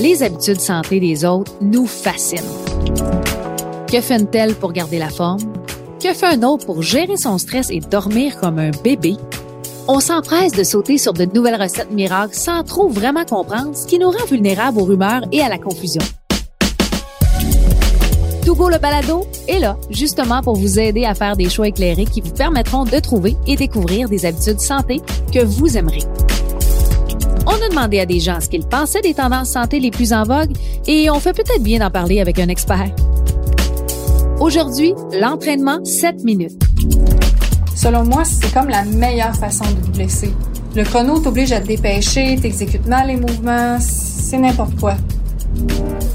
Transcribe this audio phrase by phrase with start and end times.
[0.00, 2.42] Les habitudes santé des autres nous fascinent.
[3.90, 5.40] Que fait une telle pour garder la forme?
[6.00, 9.16] Que fait un autre pour gérer son stress et dormir comme un bébé?
[9.88, 13.98] On s'empresse de sauter sur de nouvelles recettes miracles sans trop vraiment comprendre ce qui
[13.98, 16.02] nous rend vulnérables aux rumeurs et à la confusion.
[18.44, 22.20] Togo le balado est là, justement pour vous aider à faire des choix éclairés qui
[22.20, 25.00] vous permettront de trouver et découvrir des habitudes santé
[25.32, 26.02] que vous aimerez.
[27.46, 30.24] On a demandé à des gens ce qu'ils pensaient des tendances santé les plus en
[30.24, 30.50] vogue
[30.86, 32.90] et on fait peut-être bien d'en parler avec un expert.
[34.40, 36.60] Aujourd'hui, l'entraînement 7 minutes.
[37.74, 40.34] Selon moi, c'est comme la meilleure façon de vous blesser.
[40.74, 44.94] Le chrono t'oblige à te dépêcher, t'exécutes mal les mouvements, c'est n'importe quoi.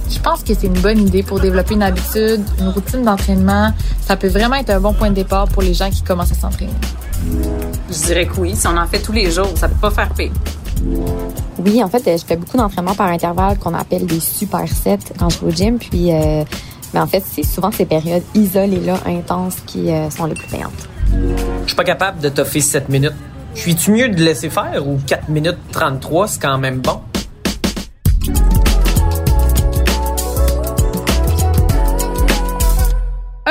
[0.10, 3.72] Je pense que c'est une bonne idée pour développer une habitude, une routine d'entraînement.
[4.02, 6.36] Ça peut vraiment être un bon point de départ pour les gens qui commencent à
[6.36, 6.74] s'entraîner.
[7.90, 8.56] Je dirais que oui.
[8.56, 10.32] Si on en fait tous les jours, ça peut pas faire pire.
[11.60, 15.30] Oui, en fait, je fais beaucoup d'entraînements par intervalle qu'on appelle des super sets quand
[15.30, 15.78] je vais au gym.
[15.78, 16.44] Puis, euh,
[16.94, 20.90] mais en fait, c'est souvent ces périodes isolées-là, intenses, qui euh, sont les plus payantes.
[21.64, 23.14] Je suis pas capable de toffer 7 minutes.
[23.54, 27.02] Suis-tu mieux de laisser faire ou 4 minutes 33, c'est quand même bon?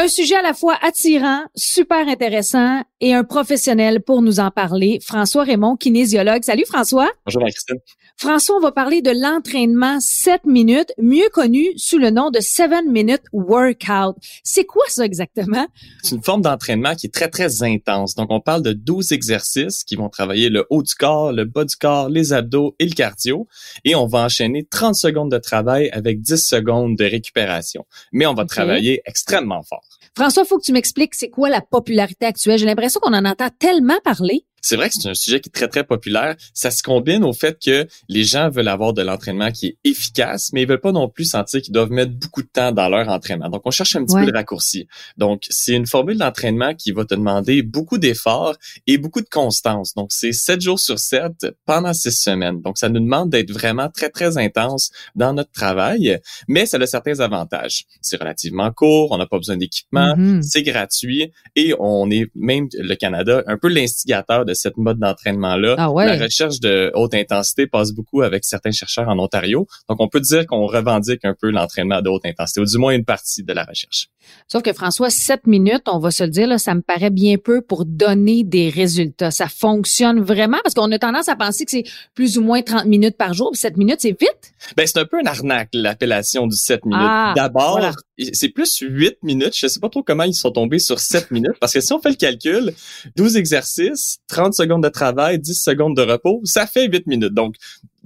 [0.03, 4.98] Un sujet à la fois attirant, super intéressant et un professionnel pour nous en parler.
[5.03, 6.43] François Raymond, kinésiologue.
[6.43, 7.11] Salut François.
[7.27, 7.77] Bonjour Marie-Christine.
[8.20, 12.84] François, on va parler de l'entraînement 7 minutes, mieux connu sous le nom de 7
[12.86, 14.14] minute workout.
[14.44, 15.66] C'est quoi ça exactement?
[16.02, 18.16] C'est une forme d'entraînement qui est très, très intense.
[18.16, 21.64] Donc, on parle de 12 exercices qui vont travailler le haut du corps, le bas
[21.64, 23.48] du corps, les abdos et le cardio.
[23.86, 27.86] Et on va enchaîner 30 secondes de travail avec 10 secondes de récupération.
[28.12, 29.86] Mais on va travailler extrêmement fort.
[30.14, 32.58] François, faut que tu m'expliques c'est quoi la popularité actuelle.
[32.58, 34.44] J'ai l'impression qu'on en entend tellement parler.
[34.61, 36.36] C'est vrai que c'est un sujet qui est très, très populaire.
[36.55, 40.50] Ça se combine au fait que les gens veulent avoir de l'entraînement qui est efficace,
[40.53, 43.08] mais ils veulent pas non plus sentir qu'ils doivent mettre beaucoup de temps dans leur
[43.08, 43.48] entraînement.
[43.48, 44.86] Donc, on cherche un petit peu le raccourci.
[45.16, 48.56] Donc, c'est une formule d'entraînement qui va te demander beaucoup d'efforts
[48.87, 49.94] et beaucoup de constance.
[49.94, 52.60] Donc, c'est sept jours sur sept pendant six semaines.
[52.60, 56.87] Donc, ça nous demande d'être vraiment très, très intense dans notre travail, mais ça a
[56.87, 57.84] certains avantages.
[58.00, 60.42] C'est relativement court, on n'a pas besoin d'équipement, mm-hmm.
[60.42, 65.77] c'est gratuit et on est même le Canada un peu l'instigateur de cette mode d'entraînement-là.
[65.78, 69.66] Ah La recherche de haute intensité passe beaucoup avec certains chercheurs en Ontario.
[69.88, 72.93] Donc, on peut dire qu'on revendique un peu l'entraînement de haute intensité, ou du moins
[72.93, 74.09] une partie de la recherche.
[74.49, 77.37] Sauf que François, 7 minutes, on va se le dire, là, ça me paraît bien
[77.37, 79.31] peu pour donner des résultats.
[79.31, 80.59] Ça fonctionne vraiment?
[80.62, 81.84] Parce qu'on a tendance à penser que c'est
[82.15, 83.50] plus ou moins 30 minutes par jour.
[83.55, 84.53] 7 minutes, c'est vite?
[84.77, 87.00] Ben, c'est un peu une arnaque, l'appellation du 7 minutes.
[87.00, 87.81] Ah, D'abord,
[88.33, 89.56] c'est plus 8 minutes.
[89.56, 92.00] Je sais pas trop comment ils sont tombés sur 7 minutes parce que si on
[92.00, 92.75] fait le calcul,
[93.16, 97.34] 12 exercices, 30 secondes de travail, 10 secondes de repos, ça fait 8 minutes.
[97.34, 97.56] Donc,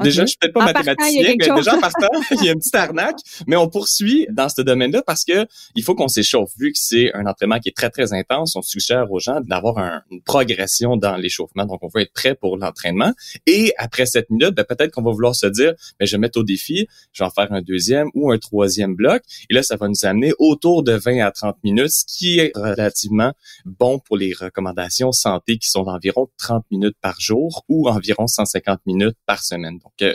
[0.03, 2.75] Déjà, je suis peut-être pas mathématicien, mais déjà en partant, il y a une petite
[2.75, 3.19] arnaque.
[3.47, 6.51] Mais on poursuit dans ce domaine-là parce que il faut qu'on s'échauffe.
[6.59, 9.79] Vu que c'est un entraînement qui est très, très intense, on suggère aux gens d'avoir
[10.11, 11.65] une progression dans l'échauffement.
[11.65, 13.13] Donc, on veut être prêt pour l'entraînement.
[13.47, 16.21] Et après cette minutes, ben, peut-être qu'on va vouloir se dire, mais ben, je vais
[16.21, 19.23] mettre au défi, je vais en faire un deuxième ou un troisième bloc.
[19.51, 22.53] Et là, ça va nous amener autour de 20 à 30 minutes, ce qui est
[22.55, 23.33] relativement
[23.65, 28.81] bon pour les recommandations santé qui sont d'environ 30 minutes par jour ou environ 150
[28.87, 29.79] minutes par semaine.
[29.85, 30.15] Donc, euh,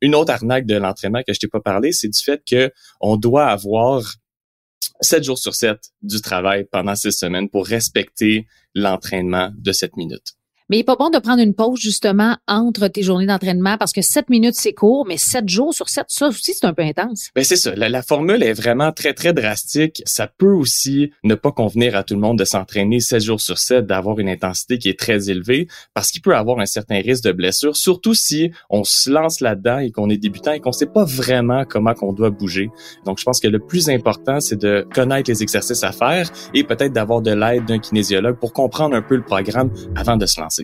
[0.00, 2.70] une autre arnaque de l'entraînement que je t'ai pas parlé, c'est du fait que
[3.00, 4.02] on doit avoir
[5.00, 10.34] sept jours sur sept du travail pendant six semaines pour respecter l'entraînement de 7 minutes.
[10.70, 13.92] Mais il n'est pas bon de prendre une pause justement entre tes journées d'entraînement parce
[13.92, 16.80] que 7 minutes c'est court, mais 7 jours sur 7, ça aussi c'est un peu
[16.80, 17.28] intense.
[17.34, 17.74] Ben c'est ça.
[17.74, 20.02] La, formule est vraiment très très drastique.
[20.06, 23.58] Ça peut aussi ne pas convenir à tout le monde de s'entraîner 7 jours sur
[23.58, 27.24] 7, d'avoir une intensité qui est très élevée parce qu'il peut avoir un certain risque
[27.24, 30.86] de blessure, surtout si on se lance là-dedans et qu'on est débutant et qu'on sait
[30.86, 32.70] pas vraiment comment qu'on doit bouger.
[33.04, 36.64] Donc je pense que le plus important c'est de connaître les exercices à faire et
[36.64, 40.40] peut-être d'avoir de l'aide d'un kinésiologue pour comprendre un peu le programme avant de se
[40.40, 40.63] lancer.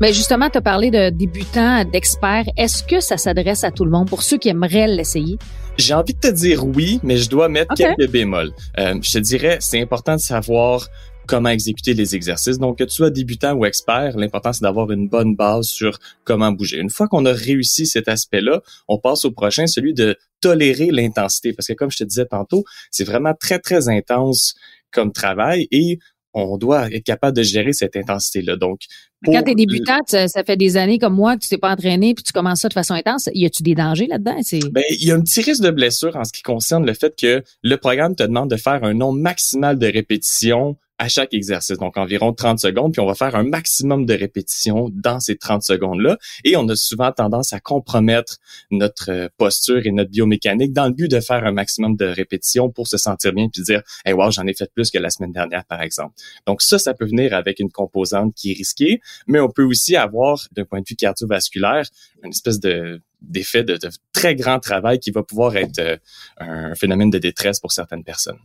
[0.00, 2.46] Mais justement, tu as parlé de débutants, d'experts.
[2.56, 4.08] Est-ce que ça s'adresse à tout le monde?
[4.08, 5.36] Pour ceux qui aimeraient l'essayer?
[5.76, 8.50] J'ai envie de te dire oui, mais je dois mettre quelques bémols.
[8.78, 10.88] Euh, je te dirais, c'est important de savoir
[11.26, 12.58] comment exécuter les exercices.
[12.58, 16.50] Donc, que tu sois débutant ou expert, l'important, c'est d'avoir une bonne base sur comment
[16.50, 16.78] bouger.
[16.78, 21.52] Une fois qu'on a réussi cet aspect-là, on passe au prochain, celui de tolérer l'intensité.
[21.52, 24.54] Parce que comme je te disais tantôt, c'est vraiment très, très intense
[24.92, 25.98] comme travail et
[26.32, 28.56] on doit être capable de gérer cette intensité-là.
[28.56, 28.80] Donc,
[29.24, 32.14] quand tu es débutant, ça, fait des années comme moi que tu t'es pas entraîné
[32.14, 34.36] puis tu commences ça de façon intense, y a-tu des dangers là-dedans?
[34.70, 37.14] Ben, il y a un petit risque de blessure en ce qui concerne le fait
[37.16, 41.78] que le programme te demande de faire un nombre maximal de répétitions à chaque exercice,
[41.78, 45.62] donc environ 30 secondes, puis on va faire un maximum de répétitions dans ces 30
[45.62, 48.36] secondes-là, et on a souvent tendance à compromettre
[48.70, 52.68] notre euh, posture et notre biomécanique dans le but de faire un maximum de répétitions
[52.68, 55.32] pour se sentir bien puis dire hey wow j'en ai fait plus que la semaine
[55.32, 56.14] dernière par exemple.
[56.46, 59.96] Donc ça ça peut venir avec une composante qui est risquée mais on peut aussi
[59.96, 61.86] avoir d'un point de vue cardiovasculaire
[62.22, 65.96] une espèce de d'effet de, de, très grand travail qui va pouvoir être euh,
[66.38, 68.38] un phénomène de détresse pour certaines personnes.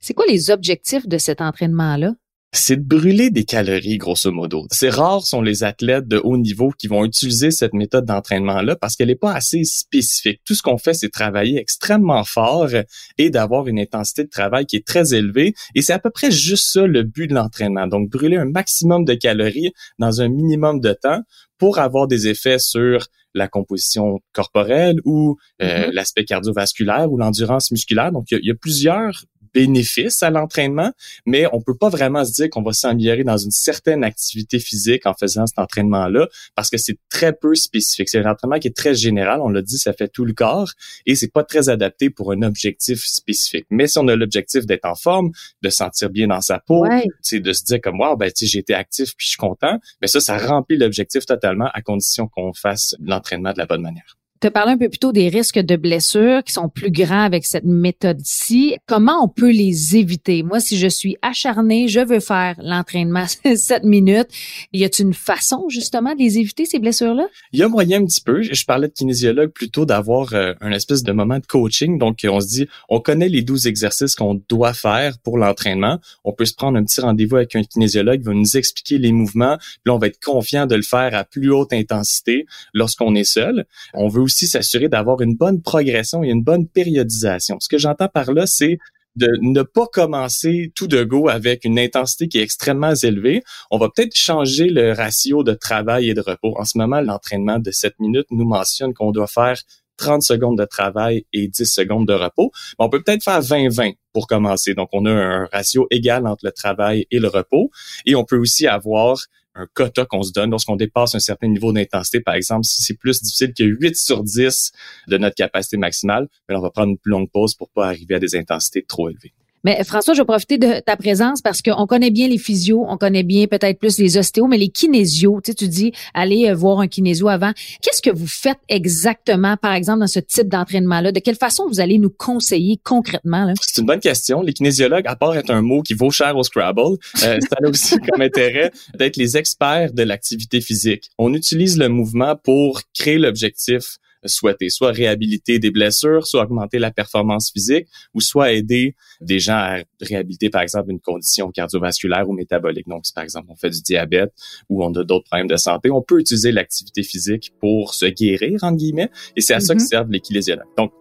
[0.00, 2.12] C'est quoi les objectifs de cet entraînement-là?
[2.54, 4.66] c'est de brûler des calories, grosso modo.
[4.70, 8.94] C'est rare sont les athlètes de haut niveau qui vont utiliser cette méthode d'entraînement-là parce
[8.94, 10.42] qu'elle n'est pas assez spécifique.
[10.44, 12.68] Tout ce qu'on fait, c'est travailler extrêmement fort
[13.16, 15.54] et d'avoir une intensité de travail qui est très élevée.
[15.74, 17.86] Et c'est à peu près juste ça le but de l'entraînement.
[17.86, 21.22] Donc, brûler un maximum de calories dans un minimum de temps
[21.62, 25.92] pour avoir des effets sur la composition corporelle ou euh, mm-hmm.
[25.92, 28.10] l'aspect cardiovasculaire ou l'endurance musculaire.
[28.10, 30.92] Donc, il y, a plusieurs bénéfices à l'entraînement,
[31.26, 35.06] mais on peut pas vraiment se dire qu'on va s'améliorer dans une certaine activité physique
[35.06, 38.08] en faisant cet entraînement-là parce que c'est très peu spécifique.
[38.08, 39.40] C'est un entraînement qui est très général.
[39.40, 40.72] On l'a dit, ça fait tout le corps
[41.06, 43.66] et c'est pas très adapté pour un objectif spécifique.
[43.70, 45.30] Mais si on a l'objectif d'être en forme,
[45.62, 46.86] de sentir bien dans sa peau,
[47.20, 50.08] c'est de se dire comme wow, ben j'ai été actif puis je suis content, mais
[50.08, 54.16] ça, ça remplit l'objectif totalement à condition qu'on fasse l'entraînement de la bonne manière.
[54.42, 57.22] Tu as parlé un peu plus tôt des risques de blessures qui sont plus grands
[57.22, 58.74] avec cette méthode-ci.
[58.88, 60.42] Comment on peut les éviter?
[60.42, 64.26] Moi, si je suis acharnée, je veux faire l'entraînement 7 minutes,
[64.72, 67.28] y a-t-il une façon justement de les éviter, ces blessures-là?
[67.52, 68.42] Il y a moyen un petit peu.
[68.42, 71.96] Je parlais de kinésiologue plutôt d'avoir euh, un espèce de moment de coaching.
[71.96, 76.00] Donc, on se dit, on connaît les 12 exercices qu'on doit faire pour l'entraînement.
[76.24, 79.12] On peut se prendre un petit rendez-vous avec un kinésiologue, il va nous expliquer les
[79.12, 79.56] mouvements.
[79.56, 83.22] Puis là, on va être confiant de le faire à plus haute intensité lorsqu'on est
[83.22, 83.66] seul.
[83.94, 87.58] On veut aussi s'assurer d'avoir une bonne progression et une bonne périodisation.
[87.60, 88.78] Ce que j'entends par là, c'est
[89.14, 93.42] de ne pas commencer tout de go avec une intensité qui est extrêmement élevée.
[93.70, 96.54] On va peut-être changer le ratio de travail et de repos.
[96.58, 99.60] En ce moment, l'entraînement de 7 minutes nous mentionne qu'on doit faire
[99.98, 102.50] 30 secondes de travail et 10 secondes de repos.
[102.78, 104.72] On peut peut-être faire 20-20 pour commencer.
[104.72, 107.70] Donc, on a un ratio égal entre le travail et le repos.
[108.06, 109.18] Et on peut aussi avoir
[109.54, 112.20] un quota qu'on se donne lorsqu'on dépasse un certain niveau d'intensité.
[112.20, 114.72] Par exemple, si c'est plus difficile que 8 sur 10
[115.08, 118.14] de notre capacité maximale, ben, on va prendre une plus longue pause pour pas arriver
[118.14, 119.34] à des intensités trop élevées.
[119.64, 122.96] Mais François, je vais profiter de ta présence parce qu'on connaît bien les physios, on
[122.96, 126.54] connaît bien peut-être plus les ostéos, mais les kinésios, tu sais, tu dis aller euh,
[126.54, 127.52] voir un kinésio avant.
[127.80, 131.12] Qu'est-ce que vous faites exactement, par exemple, dans ce type d'entraînement-là?
[131.12, 133.52] De quelle façon vous allez nous conseiller concrètement?
[133.60, 134.42] C'est une bonne question.
[134.42, 136.96] Les kinésiologues, à part être un mot qui vaut cher au Scrabble, euh,
[137.40, 141.10] ça a aussi comme intérêt d'être les experts de l'activité physique.
[141.18, 147.50] On utilise le mouvement pour créer l'objectif soit réhabiliter des blessures, soit augmenter la performance
[147.50, 152.88] physique, ou soit aider des gens à réhabiliter, par exemple, une condition cardiovasculaire ou métabolique.
[152.88, 154.32] Donc, si par exemple on fait du diabète
[154.68, 158.62] ou on a d'autres problèmes de santé, on peut utiliser l'activité physique pour se guérir,
[158.62, 159.86] entre guillemets, et c'est à ça que mm-hmm.
[159.86, 160.66] servent les kinésiologues.
[160.76, 160.92] Donc,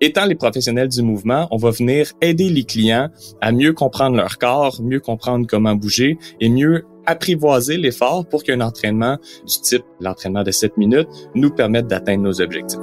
[0.00, 4.38] étant les professionnels du mouvement, on va venir aider les clients à mieux comprendre leur
[4.38, 10.42] corps, mieux comprendre comment bouger et mieux apprivoiser l'effort pour qu'un entraînement du type l'entraînement
[10.42, 12.80] de 7 minutes nous permette d'atteindre nos objectifs.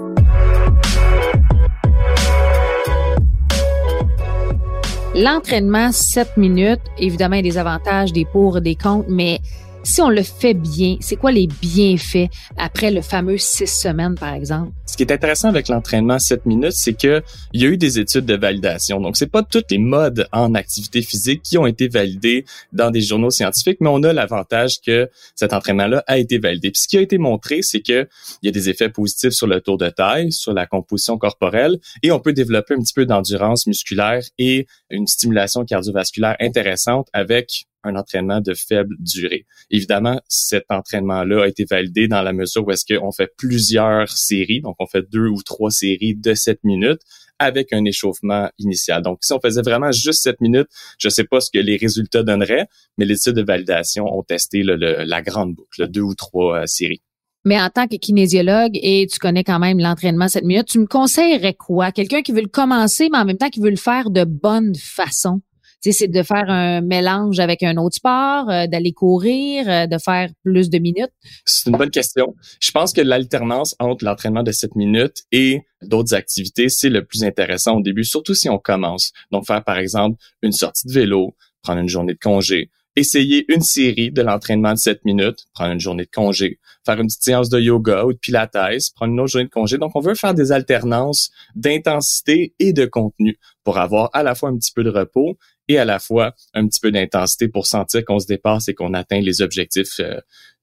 [5.16, 9.40] L'entraînement 7 minutes, évidemment, a des avantages, des pour, des contre, mais
[9.88, 14.34] si on le fait bien, c'est quoi les bienfaits après le fameux six semaines, par
[14.34, 14.72] exemple?
[14.86, 17.98] Ce qui est intéressant avec l'entraînement 7 minutes, c'est que il y a eu des
[17.98, 19.00] études de validation.
[19.00, 23.00] Donc, c'est pas toutes les modes en activité physique qui ont été validés dans des
[23.00, 26.72] journaux scientifiques, mais on a l'avantage que cet entraînement-là a été validé.
[26.72, 28.10] Puis, ce qui a été montré, c'est que
[28.42, 31.78] il y a des effets positifs sur le tour de taille, sur la composition corporelle,
[32.04, 37.68] et on peut développer un petit peu d'endurance musculaire et une stimulation cardiovasculaire intéressante avec
[37.88, 39.46] un entraînement de faible durée.
[39.70, 44.62] Évidemment, cet entraînement-là a été validé dans la mesure où est-ce qu'on fait plusieurs séries,
[44.62, 47.02] donc on fait deux ou trois séries de 7 minutes
[47.40, 49.02] avec un échauffement initial.
[49.04, 50.68] Donc, si on faisait vraiment juste 7 minutes,
[50.98, 52.68] je ne sais pas ce que les résultats donneraient,
[52.98, 57.02] mais les études de validation ont testé la grande boucle, deux ou trois euh, séries.
[57.46, 60.86] Mais en tant que kinésiologue et tu connais quand même l'entraînement 7 minutes, tu me
[60.88, 61.92] conseillerais quoi?
[61.92, 64.76] Quelqu'un qui veut le commencer, mais en même temps qui veut le faire de bonne
[64.76, 65.42] façon?
[65.82, 70.30] C'est de faire un mélange avec un autre sport, euh, d'aller courir, euh, de faire
[70.44, 71.12] plus de minutes?
[71.46, 72.36] C'est une bonne question.
[72.60, 77.24] Je pense que l'alternance entre l'entraînement de 7 minutes et d'autres activités, c'est le plus
[77.24, 79.12] intéressant au début, surtout si on commence.
[79.32, 83.62] Donc, faire par exemple une sortie de vélo, prendre une journée de congé, essayer une
[83.62, 87.50] série de l'entraînement de 7 minutes, prendre une journée de congé, faire une petite séance
[87.50, 88.58] de yoga ou de pilates,
[88.96, 89.78] prendre une autre journée de congé.
[89.78, 94.50] Donc, on veut faire des alternances d'intensité et de contenu pour avoir à la fois
[94.50, 98.04] un petit peu de repos et à la fois un petit peu d'intensité pour sentir
[98.06, 100.20] qu'on se dépasse et qu'on atteint les objectifs euh,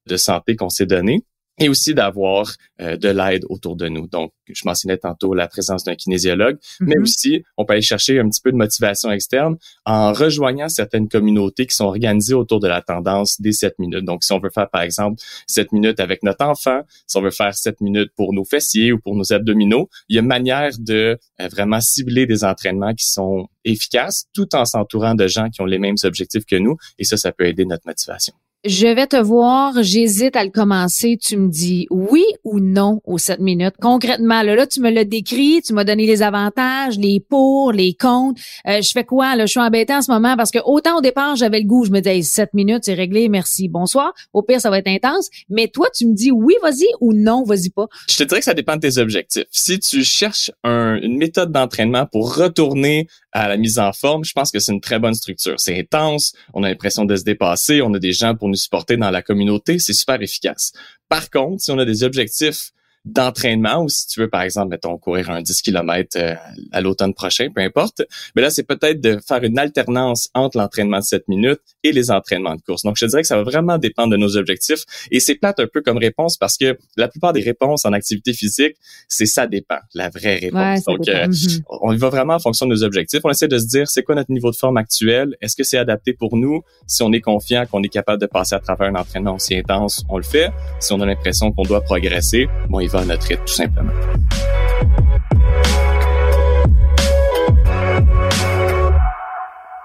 [0.07, 1.25] de santé qu'on s'est donnés
[1.59, 4.09] et aussi d'avoir euh, de l'aide autour de nous.
[4.09, 7.03] Donc, je mentionnais tantôt la présence d'un kinésiologue, mais Mhm.
[7.03, 9.57] aussi on peut aller chercher un petit peu de motivation externe
[9.87, 14.05] en rejoignant certaines communautés qui sont organisées autour de la tendance des 7 minutes.
[14.05, 17.31] Donc, si on veut faire, par exemple, 7 minutes avec notre enfant, si on veut
[17.31, 20.73] faire 7 minutes pour nos fessiers ou pour nos abdominaux, il y a une manière
[20.79, 25.61] de euh, vraiment cibler des entraînements qui sont efficaces tout en s'entourant de gens qui
[25.63, 26.77] ont les mêmes objectifs que nous.
[26.99, 28.35] Et ça, ça peut aider notre motivation.
[28.67, 31.19] Je vais te voir, j'hésite à le commencer.
[31.21, 33.75] Tu me dis oui ou non aux 7 minutes.
[33.79, 37.93] Concrètement, là, là tu me l'as décrit, tu m'as donné les avantages, les pour, les
[37.93, 38.41] contre.
[38.67, 39.37] Euh, je fais quoi?
[39.37, 39.45] Là?
[39.45, 41.85] Je suis embêtée en ce moment parce que autant au départ, j'avais le goût.
[41.85, 44.15] Je me disais, 7 minutes, c'est réglé, merci, bonsoir.
[44.33, 45.29] Au pire, ça va être intense.
[45.51, 47.87] Mais toi, tu me dis oui, vas-y ou non, vas-y pas.
[48.11, 49.45] Je te dirais que ça dépend de tes objectifs.
[49.51, 54.33] Si tu cherches un- une méthode d'entraînement pour retourner à la mise en forme, je
[54.33, 55.59] pense que c'est une très bonne structure.
[55.59, 58.97] C'est intense, on a l'impression de se dépasser, on a des gens pour nous supporter
[58.97, 60.73] dans la communauté, c'est super efficace.
[61.09, 62.71] Par contre, si on a des objectifs
[63.05, 66.35] d'entraînement ou si tu veux, par exemple, mettons, courir un 10 km euh,
[66.73, 68.03] à l'automne prochain, peu importe,
[68.35, 72.11] mais là, c'est peut-être de faire une alternance entre l'entraînement de 7 minutes et les
[72.11, 72.83] entraînements de course.
[72.83, 75.61] Donc, je te dirais que ça va vraiment dépendre de nos objectifs et c'est plate
[75.61, 78.77] un peu comme réponse parce que la plupart des réponses en activité physique,
[79.09, 80.81] c'est ça dépend, la vraie réponse.
[80.85, 81.63] ça Donc, euh, Mhm.
[81.83, 83.21] on y va vraiment en fonction de nos objectifs.
[83.25, 85.37] On essaie de se dire, c'est quoi notre niveau de forme actuel?
[85.41, 86.63] Est-ce que c'est adapté pour nous?
[86.87, 90.05] Si on est confiant qu'on est capable de passer à travers un entraînement aussi intense,
[90.09, 90.51] on le fait.
[90.81, 93.93] Si on a l'impression qu'on doit progresser, bon, il notre rythme, tout simplement.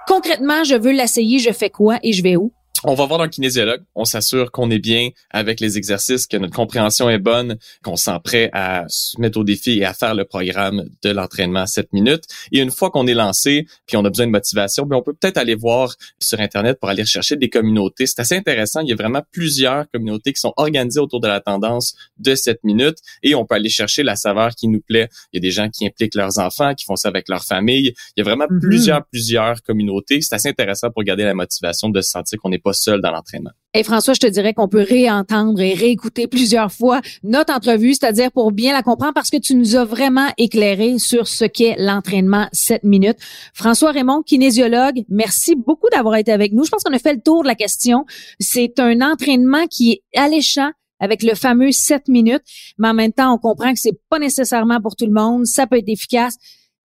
[0.07, 2.51] Concrètement, je veux l'essayer, je fais quoi et je vais où?
[2.85, 3.81] On va voir un kinésiologue.
[3.93, 8.17] On s'assure qu'on est bien avec les exercices, que notre compréhension est bonne, qu'on sent
[8.23, 11.91] prêt à se mettre au défi et à faire le programme de l'entraînement à 7
[11.91, 12.23] minutes.
[12.53, 15.13] Et une fois qu'on est lancé, puis on a besoin de motivation, bien, on peut
[15.13, 18.07] peut-être aller voir sur Internet pour aller chercher des communautés.
[18.07, 18.79] C'est assez intéressant.
[18.79, 22.63] Il y a vraiment plusieurs communautés qui sont organisées autour de la tendance de 7
[22.63, 25.09] minutes et on peut aller chercher la saveur qui nous plaît.
[25.33, 27.93] Il y a des gens qui impliquent leurs enfants, qui font ça avec leur famille.
[28.15, 28.61] Il y a vraiment Mhm.
[28.61, 30.21] plusieurs, plusieurs communautés.
[30.21, 32.53] C'est assez intéressant pour garder la motivation de se sentir qu'on
[33.75, 38.31] Et François, je te dirais qu'on peut réentendre et réécouter plusieurs fois notre entrevue, c'est-à-dire
[38.31, 42.47] pour bien la comprendre parce que tu nous as vraiment éclairé sur ce qu'est l'entraînement
[42.51, 43.17] 7 minutes.
[43.53, 46.63] François Raymond, kinésiologue, merci beaucoup d'avoir été avec nous.
[46.63, 48.05] Je pense qu'on a fait le tour de la question.
[48.39, 52.43] C'est un entraînement qui est alléchant avec le fameux 7 minutes,
[52.79, 55.67] mais en même temps, on comprend que c'est pas nécessairement pour tout le monde, ça
[55.67, 56.37] peut être efficace,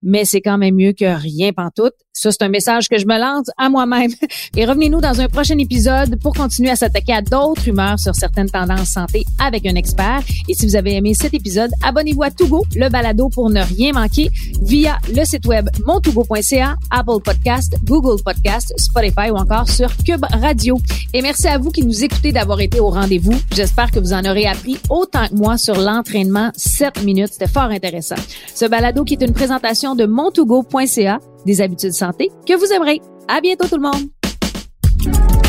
[0.03, 1.95] mais c'est quand même mieux que rien pantoute.
[2.17, 4.13] Ça, c'est un message que je me lance à moi-même.
[4.57, 8.49] Et revenez-nous dans un prochain épisode pour continuer à s'attaquer à d'autres rumeurs sur certaines
[8.49, 10.23] tendances santé avec un expert.
[10.49, 13.93] Et si vous avez aimé cet épisode, abonnez-vous à Togo, le balado pour ne rien
[13.93, 14.31] manquer
[14.63, 20.79] via le site web montougo.ca, Apple Podcast, Google Podcast, Spotify ou encore sur Cube Radio.
[21.13, 23.35] Et merci à vous qui nous écoutez d'avoir été au rendez-vous.
[23.53, 27.33] J'espère que vous en aurez appris autant que moi sur l'entraînement 7 minutes.
[27.33, 28.15] C'était fort intéressant.
[28.55, 33.01] Ce balado qui est une présentation de montougo.ca, des habitudes santé que vous aimerez.
[33.29, 35.44] À bientôt tout le monde!